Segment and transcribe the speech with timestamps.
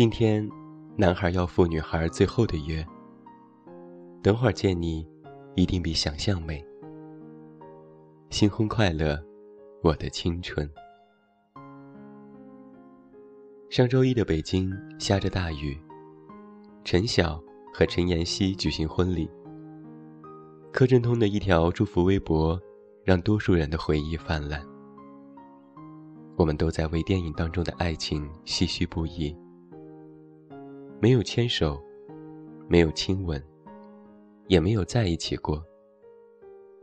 [0.00, 0.48] 今天，
[0.96, 2.82] 男孩要赴女孩最后的约。
[4.22, 5.06] 等会儿见你，
[5.56, 6.64] 一定比想象美。
[8.30, 9.22] 新婚快乐，
[9.82, 10.66] 我的青春。
[13.68, 15.78] 上周一的北京下着大雨，
[16.82, 17.38] 陈晓
[17.70, 19.30] 和陈妍希举行婚礼。
[20.72, 22.58] 柯震东的一条祝福微博，
[23.04, 24.66] 让多数人的回忆泛滥。
[26.36, 29.36] 我们都在为电影当中的爱情唏嘘不已。
[31.02, 31.82] 没有牵手，
[32.68, 33.42] 没有亲吻，
[34.48, 35.64] 也没有在一起过，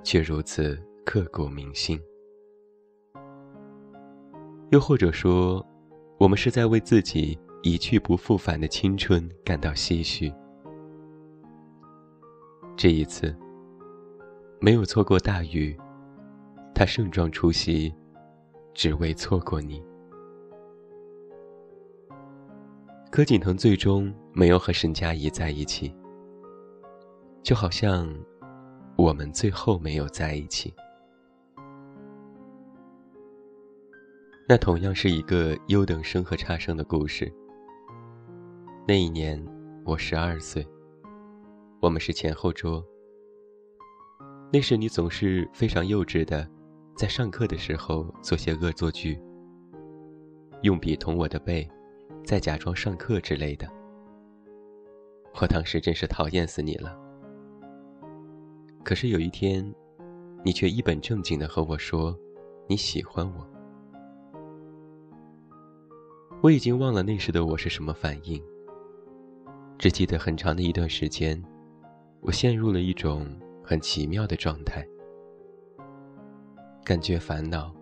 [0.03, 0.75] 却如此
[1.05, 2.01] 刻骨铭心。
[4.71, 5.63] 又或者说，
[6.17, 10.33] 我们是在为自己一去不复返的青春感到唏嘘。
[12.75, 13.35] 这一次。
[14.59, 15.77] 没有错过大雨，
[16.73, 17.93] 他盛装出席，
[18.73, 19.83] 只为错过你。
[23.09, 25.95] 柯景腾最终没有和沈佳宜在一起，
[27.41, 28.13] 就好像
[28.97, 30.73] 我们最后没有在一起。
[34.47, 37.31] 那同样是一个优等生和差生的故事。
[38.87, 39.43] 那一年
[39.85, 40.65] 我十二岁，
[41.81, 42.85] 我们是前后桌。
[44.51, 46.47] 那时你总是非常幼稚的，
[46.95, 49.19] 在上课的时候做些恶作剧，
[50.61, 51.67] 用笔捅我的背，
[52.27, 53.65] 再假装上课之类的。
[55.39, 56.99] 我当时真是讨厌死你了。
[58.83, 59.73] 可是有一天，
[60.43, 62.13] 你却一本正经的和我说，
[62.67, 63.47] 你喜欢我。
[66.41, 68.43] 我已经忘了那时的我是什么反应，
[69.77, 71.41] 只记得很长的一段时间，
[72.19, 73.25] 我陷入了一种。
[73.69, 74.87] 很奇妙的状态，
[76.85, 77.75] 感觉烦恼，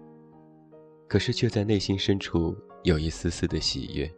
[1.07, 4.11] 可是却在内心深处有一丝丝的喜悦。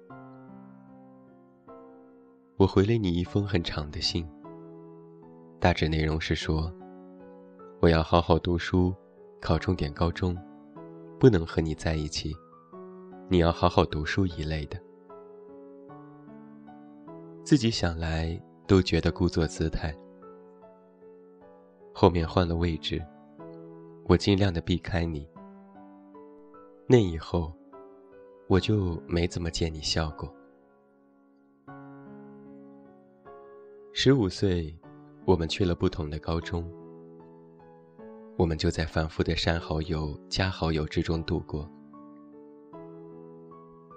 [2.57, 4.27] 我回了你一封很长的信，
[5.59, 6.73] 大致内容是说，
[7.79, 8.91] 我要好好读书，
[9.39, 10.35] 考重点高中，
[11.19, 12.35] 不能和你在一起，
[13.29, 14.81] 你要好好读书一类的。
[17.43, 18.35] 自己想来
[18.65, 19.95] 都觉得故作姿态。
[21.93, 22.99] 后面换了位置，
[24.05, 25.29] 我尽量的避开你。
[26.87, 27.53] 那以后，
[28.47, 30.33] 我就没怎么见你笑过。
[33.99, 34.71] 十五岁，
[35.25, 36.63] 我们去了不同的高中，
[38.37, 41.67] 我们就在反复的删好友、加好友之中度过。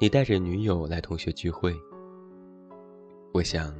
[0.01, 1.77] 你带着女友来同学聚会，
[3.35, 3.75] 我想，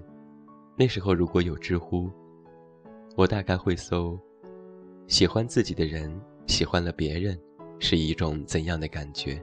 [0.77, 2.11] 那时候如果有知乎。
[3.17, 4.21] 我大概会搜：
[5.07, 6.15] 喜欢自己的人
[6.47, 7.41] 喜欢了别人，
[7.79, 9.43] 是一种怎样的感觉？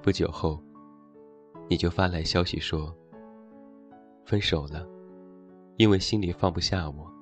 [0.00, 0.58] 不久后，
[1.68, 2.90] 你就发来消息说
[4.24, 4.86] 分手了，
[5.76, 7.12] 因为心里放不下我。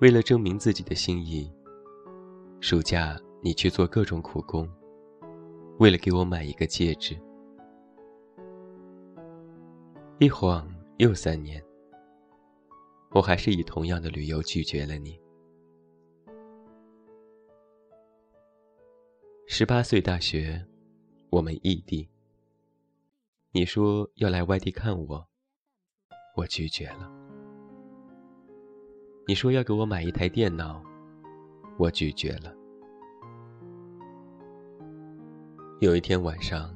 [0.00, 1.52] 为了证明自己的心意，
[2.60, 4.68] 暑假你去做各种苦工，
[5.78, 7.18] 为了给我买一个戒指。
[10.18, 10.68] 一晃
[10.98, 11.62] 又三年。
[13.10, 15.18] 我还是以同样的理由拒绝了你。
[19.46, 20.62] 十八岁大学，
[21.30, 22.06] 我们异地。
[23.58, 25.28] 你说要来外地看我，
[26.36, 27.10] 我拒绝了。
[29.26, 30.80] 你说要给我买一台电脑，
[31.76, 32.54] 我拒绝了。
[35.80, 36.72] 有一天晚上，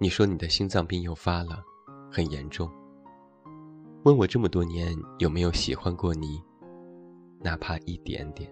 [0.00, 1.62] 你说你的心脏病又发了，
[2.10, 2.66] 很严重。
[4.04, 6.42] 问我这么多年有没有喜欢过你，
[7.38, 8.50] 哪怕一点点。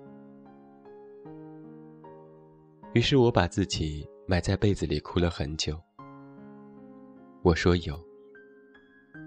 [2.93, 5.81] 于是我把自己埋在被子里哭了很久。
[7.43, 7.99] 我说有，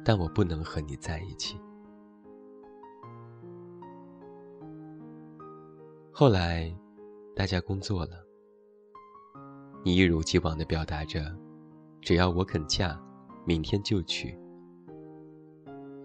[0.06, 1.60] 但我不能和你在一起。
[6.12, 6.72] 后来，
[7.36, 8.24] 大家工作了，
[9.84, 11.36] 你一如既往的表达着，
[12.02, 13.02] 只要我肯嫁，
[13.46, 14.38] 明天就娶。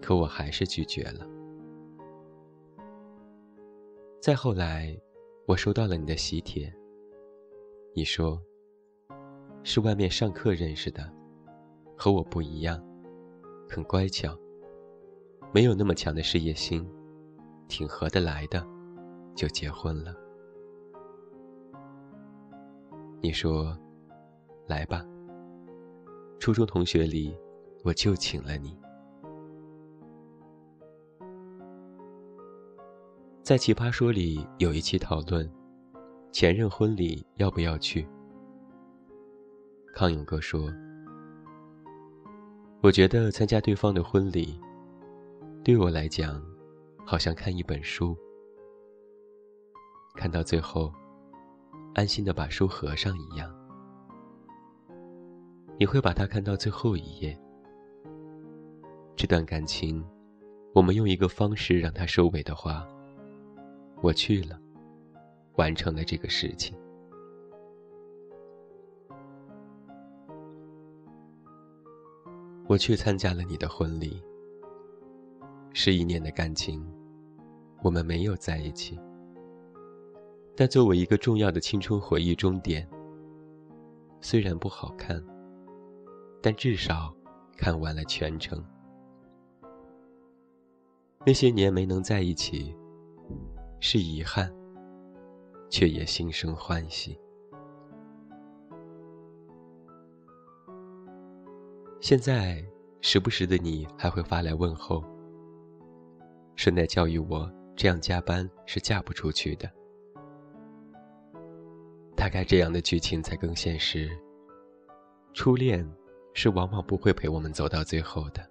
[0.01, 1.27] 可我还是拒绝了。
[4.19, 4.99] 再后来，
[5.45, 6.73] 我收到了你的喜帖。
[7.93, 8.41] 你说，
[9.63, 11.13] 是外面上课认识的，
[12.01, 12.81] 和我不一样，
[13.69, 14.33] 很乖巧，
[15.53, 16.89] 没有那么强的事业心，
[17.67, 18.65] 挺合得来的，
[19.35, 20.15] 就结婚了。
[23.21, 23.77] 你说，
[24.65, 25.05] 来吧。
[26.39, 27.37] 初中同学里，
[27.83, 28.79] 我就请了你。
[33.43, 35.51] 在《奇葩说》里有一期讨论，
[36.31, 38.07] 前任婚礼要不要去？
[39.93, 40.71] 康永哥说
[42.81, 44.57] ：“我觉得参加对方的婚礼，
[45.65, 46.41] 对我来讲，
[47.05, 48.15] 好像看一本书。
[50.15, 50.89] 看到最后，
[51.93, 53.53] 安心的把书合上一样。
[55.77, 57.37] 你会把它看到最后一页。
[59.17, 60.01] 这段感情，
[60.73, 62.87] 我们用一个方式让它收尾的话，
[64.01, 64.57] 我去了，
[65.57, 66.73] 完成了这个事情。”
[72.69, 74.21] 我去参加了你的婚礼。
[75.73, 76.85] 十一年的感情，
[77.81, 78.95] 我们没有在一起。
[80.55, 82.87] 但作为一个重要的青春回忆终点，
[84.21, 85.19] 虽然不好看，
[86.43, 87.11] 但至少
[87.57, 88.63] 看完了全程。
[91.25, 92.75] 那些年没能在一起，
[93.79, 94.53] 是遗憾，
[95.71, 97.17] 却也心生欢喜。
[102.01, 102.63] 现在，
[103.01, 105.03] 时不时的你还会发来问候，
[106.55, 109.69] 顺带教育我，这样加班是嫁不出去的。
[112.15, 114.09] 大概这样的剧情才更现实。
[115.33, 115.87] 初恋
[116.33, 118.49] 是往往不会陪我们走到最后的，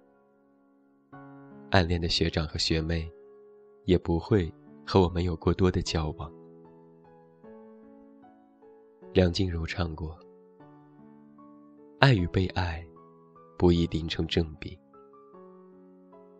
[1.71, 3.11] 暗恋的学长和学妹，
[3.85, 4.51] 也不会
[4.85, 6.31] 和我们有过多的交往。
[9.11, 10.17] 梁静茹唱过
[11.99, 12.85] ：“爱与被爱。”
[13.59, 14.79] 不一定成正比。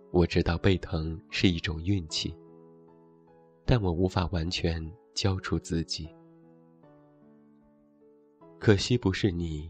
[0.09, 2.33] 我知道背疼是一种运气，
[3.65, 4.81] 但我无法完全
[5.13, 6.09] 交出自己。
[8.57, 9.69] 可惜不是你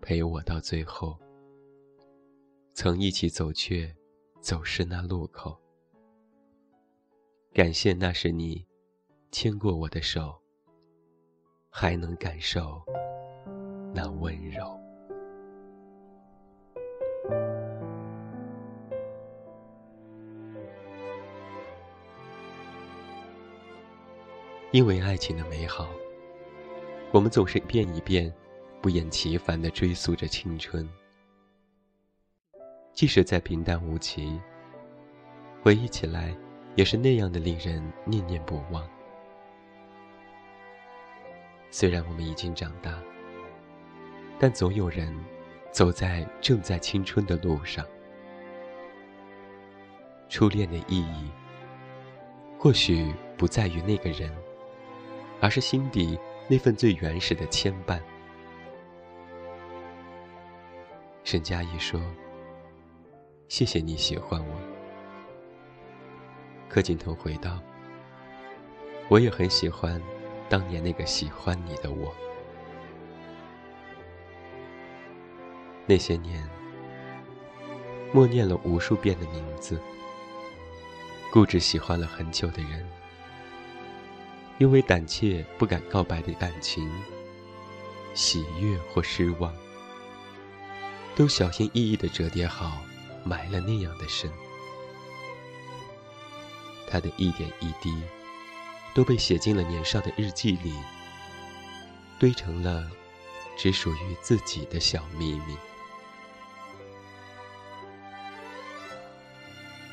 [0.00, 1.16] 陪我到最后，
[2.74, 3.94] 曾一起走却
[4.40, 5.56] 走失那路口。
[7.52, 8.66] 感谢那是你
[9.30, 10.34] 牵过我的手，
[11.70, 12.82] 还能感受
[13.94, 14.81] 那温柔。
[24.72, 25.90] 因为爱情的美好，
[27.10, 28.32] 我们总是一遍一遍、
[28.80, 30.88] 不厌其烦地追溯着青春。
[32.94, 34.40] 即使再平淡无奇，
[35.62, 36.34] 回忆起来
[36.74, 38.88] 也是那样的令人念念不忘。
[41.70, 42.98] 虽然我们已经长大，
[44.38, 45.14] 但总有人
[45.70, 47.86] 走在正在青春的路上。
[50.30, 51.30] 初恋的意义，
[52.58, 54.32] 或许不在于那个人。
[55.42, 56.16] 而是心底
[56.46, 58.00] 那份最原始的牵绊。
[61.24, 62.00] 沈佳宜说
[63.48, 64.60] ：“谢谢你喜欢我。”
[66.70, 67.58] 柯景腾回道
[69.10, 70.00] ：“我也很喜欢
[70.48, 72.14] 当年那个喜欢你的我。
[75.86, 76.48] 那些年，
[78.12, 79.80] 默念了无数遍的名字，
[81.32, 82.88] 固执喜欢了很久的人。”
[84.58, 86.88] 因为胆怯不敢告白的感情，
[88.14, 89.52] 喜悦或失望，
[91.16, 92.80] 都小心翼翼的折叠好，
[93.24, 94.30] 埋了那样的深。
[96.88, 98.00] 他的一点一滴，
[98.94, 100.72] 都被写进了年少的日记里，
[102.20, 102.88] 堆成了
[103.56, 105.56] 只属于自己的小秘密。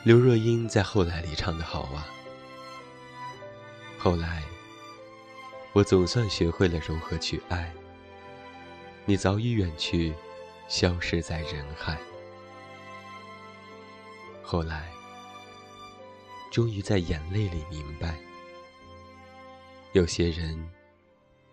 [0.03, 2.05] 刘若英在《后来》里唱的好啊，
[3.97, 4.43] 后来。
[5.73, 7.71] 我总算学会了如何去爱。
[9.05, 10.13] 你早已远去，
[10.67, 11.99] 消失在人海。
[14.41, 14.91] 后来，
[16.51, 18.17] 终于在眼泪里明白，
[19.93, 20.57] 有些人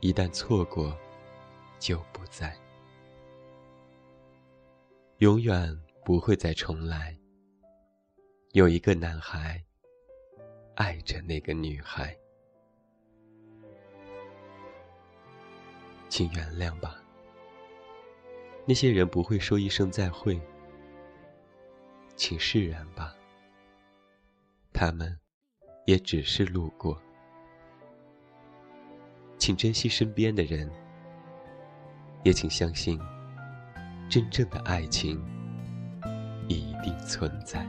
[0.00, 0.96] 一旦错过，
[1.78, 2.56] 就不在，
[5.18, 7.14] 永远不会再重来。
[8.52, 9.62] 有一个男孩，
[10.74, 12.16] 爱着那个女孩。
[16.16, 16.96] 请原谅吧，
[18.64, 20.40] 那些人不会说一声再会。
[22.14, 23.14] 请释然吧，
[24.72, 25.14] 他们
[25.84, 26.98] 也只是路过。
[29.36, 30.70] 请珍惜身边的人，
[32.24, 32.98] 也请相信，
[34.08, 35.22] 真正的爱情
[36.48, 37.68] 一定存在。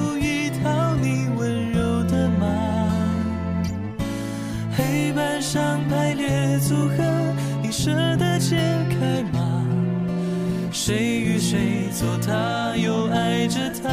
[10.91, 13.87] 谁与谁做他，又爱着他？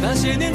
[0.00, 0.52] 那些年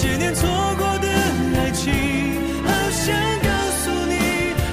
[0.00, 1.08] 些年错过的
[1.60, 1.92] 爱情，
[2.64, 3.50] 好想告
[3.82, 4.16] 诉你，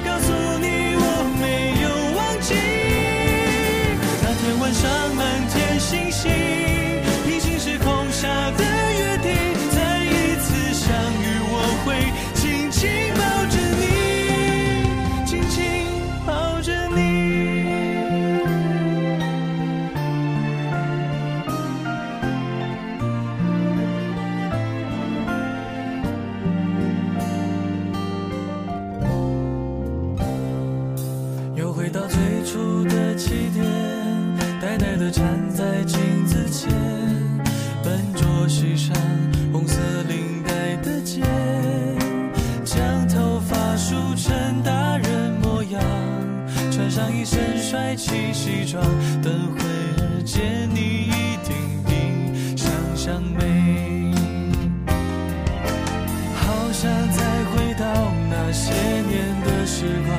[0.06, 1.04] 告诉你我
[1.42, 1.44] 没
[1.84, 2.56] 有忘记。
[4.24, 5.20] 那天晚上满
[5.50, 6.32] 天星星，
[47.98, 48.84] 起西装，
[49.24, 54.14] 等会儿见你一定比想象美。
[56.36, 57.86] 好想再回到
[58.30, 60.10] 那些年的时光，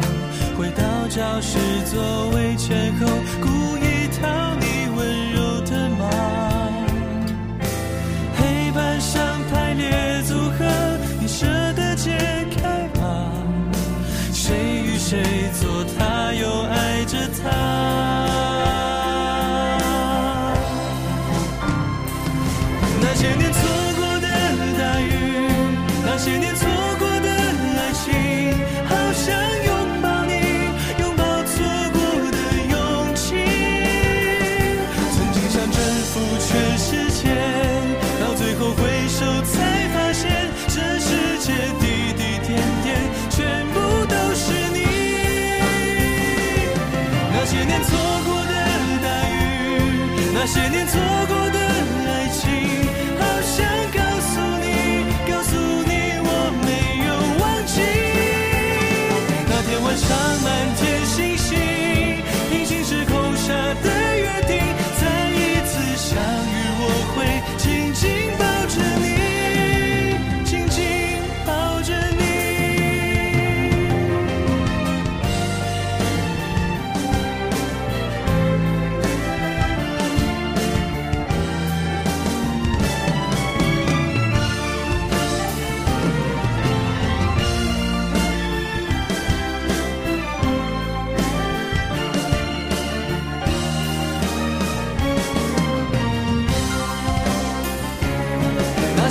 [0.58, 1.56] 回到教室
[1.86, 3.06] 座位前后，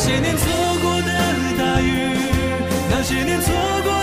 [0.07, 0.47] 些年错
[0.81, 1.11] 过的
[1.59, 2.15] 大雨
[2.89, 3.96] 那些年错过